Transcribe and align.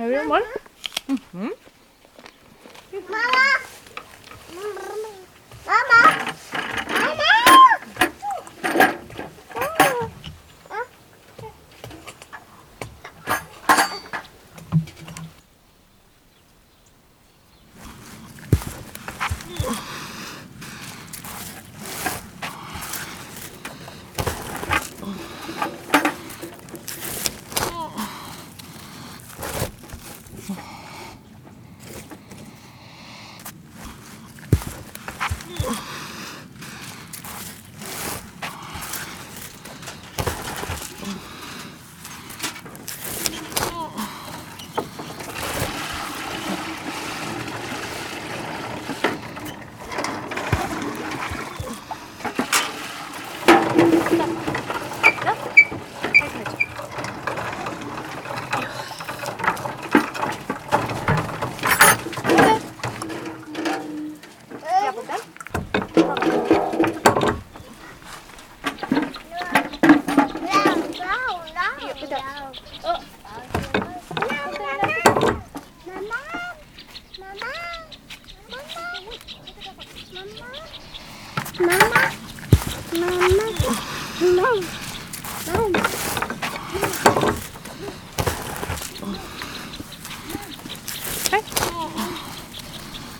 Är 0.00 0.10
det 0.10 0.24
mål? 0.24 0.42
Mm 1.06 1.20
-hmm. 1.32 1.50
Mamma! 2.92 3.48
Mamma! 5.66 6.32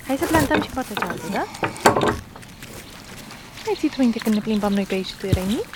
Hai 0.08 0.16
să 0.16 0.26
plantăm 0.26 0.62
și 0.62 0.68
partea 0.68 0.94
cealaltă, 0.94 1.26
da? 1.32 1.46
Mai 3.64 3.76
ții 3.78 3.88
tu 3.88 3.94
minte 3.98 4.18
când 4.18 4.34
ne 4.34 4.40
plimbam 4.40 4.72
noi 4.72 4.84
pe 4.84 4.94
aici 4.94 5.06
și 5.06 5.16
tu 5.18 5.26
erai 5.26 5.44
mic? 5.46 5.68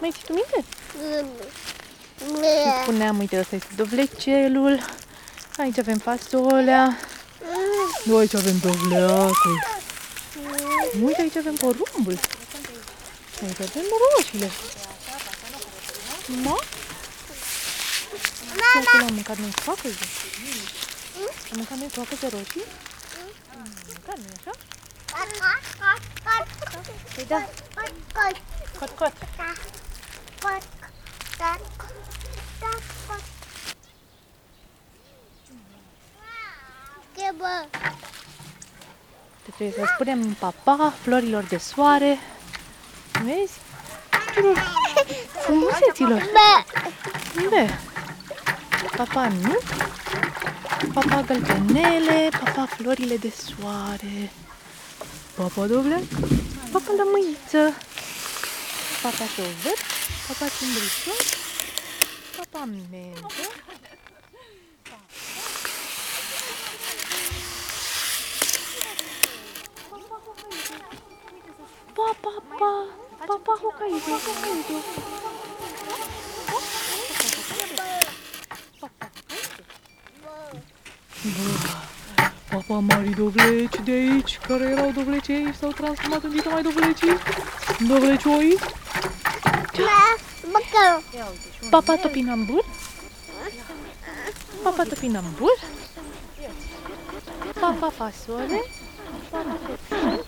Mai 0.00 0.10
ții 0.12 0.22
tu 0.26 0.32
minte? 0.32 0.64
Și 2.40 2.82
spuneam, 2.82 3.18
uite, 3.18 3.38
ăsta 3.38 3.54
este 3.54 3.68
dovlecelul. 3.76 4.80
Aici 5.56 5.78
avem 5.78 5.98
fasolea. 5.98 6.98
Aici 8.18 8.34
avem 8.34 8.58
dovleacul. 8.58 9.66
Uite, 11.02 11.20
aici 11.20 11.36
avem 11.36 11.54
porumbul. 11.54 12.18
Aici 13.42 13.60
avem 13.60 13.82
roșiile. 14.16 14.50
Da? 16.44 16.56
Chiar 18.72 18.82
că 18.90 18.96
l-am 18.98 19.14
mâncat 19.14 19.38
noi 19.38 19.52
coacă 19.64 19.88
de 19.88 19.94
Am 21.52 21.58
mâncat 21.58 21.78
noi 21.78 21.90
coacă 21.94 22.14
de 22.20 22.28
roșii? 22.36 22.62
Am 23.52 23.68
mâncat, 23.86 24.16
nu 24.18 24.24
așa? 24.36 24.52
Păi 27.14 27.24
da, 27.28 27.48
cot, 28.78 28.88
cot. 28.90 29.12
Ce 37.16 37.32
bă? 37.36 37.66
Trebuie 39.42 39.72
să 39.72 39.90
spunem 39.94 40.34
papa 40.34 40.92
florilor 41.02 41.42
de 41.42 41.58
soare. 41.58 42.18
Vezi? 43.24 43.58
Tuturor 44.26 44.72
frumuseților. 45.42 46.18
Bă. 46.18 46.64
Da. 47.50 47.66
Papa 48.96 49.28
nu. 49.28 49.58
Papa 50.90 51.20
gălbenele, 51.26 52.28
papa 52.30 52.66
florile 52.66 53.16
de 53.16 53.30
soare. 53.30 54.32
Papa 55.36 55.66
dovleac, 55.66 56.02
papa 56.72 56.92
lămâiță. 56.96 57.76
Papa 59.02 59.24
șovăr, 59.34 59.78
papa 60.26 60.46
cimbrișor, 60.58 61.22
papa 62.36 62.68
mentă. 62.90 63.26
Pa, 71.94 72.16
pa, 72.20 72.42
pa, 72.58 72.72
papa 73.26 73.52
Hokkaido, 73.62 74.14
Hokkaido. 74.24 74.76
Papa 75.22 75.51
mari 82.80 83.14
dovleci 83.14 83.80
de 83.84 83.90
aici, 83.90 84.38
care 84.46 84.64
erau 84.64 84.90
dovleci 84.90 85.28
aici, 85.28 85.54
s-au 85.54 85.70
transformat 85.70 86.22
în 86.22 86.30
dita 86.30 86.50
mai 86.50 86.62
dovleci. 86.62 87.00
Dovlecioi. 87.88 88.58
Bă. 89.76 90.20
Băcă. 90.50 91.02
Papa 91.70 91.96
topinambur. 91.96 92.64
Papa 94.62 94.82
topinambur. 94.82 95.58
Papa 97.60 97.92
fasole. 97.96 98.64
Papa 99.30 99.58
copil. 99.66 100.24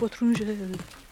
Pădure 0.00 0.44
de 0.44 1.09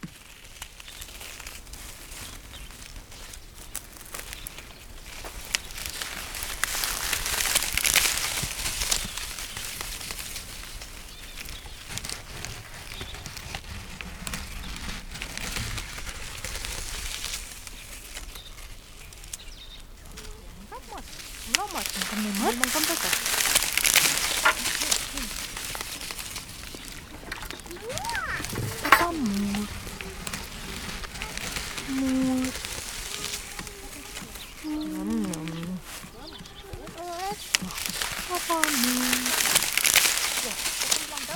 Papa 38.49 38.61
mur. 38.83 39.17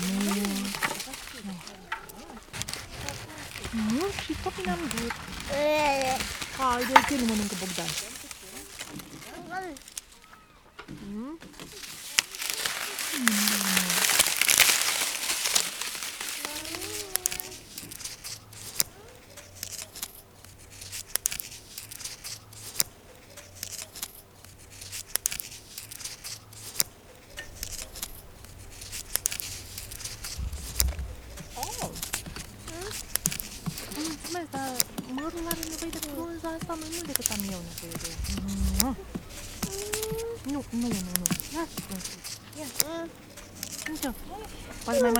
Mur. 0.00 0.49
Mur 3.91 4.11
și 4.25 4.37
topinambur. 4.43 5.14
Haide, 6.59 7.05
ce 7.09 7.14
nu 7.17 7.25
mănâncă 7.25 7.55
Bogdan? 7.59 7.88
Frunza 36.62 36.73
asta 36.73 36.81
mai 36.81 36.88
mult 36.94 37.06
decât 37.06 37.31
am 37.31 37.43
eu 37.55 37.61
nevoie 37.69 37.97
de 38.03 38.09
ea. 38.82 38.97
Nu, 40.53 40.64
nu, 40.70 40.88
nu, 40.93 41.11
nu. 41.19 41.26
Ia 41.55 41.64
să 41.75 41.81
frunzi. 41.87 42.11
Ia. 42.59 42.67
Uite. 43.91 44.14
Poate 44.85 45.00
mai 45.00 45.11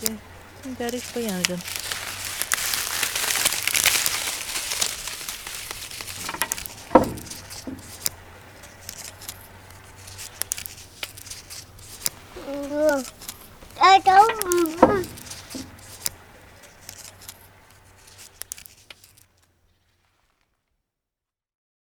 Będzie, 0.00 0.18
Garyś 0.78 1.04
pojęży. 1.04 1.58
Mm-hmm. 12.48 13.17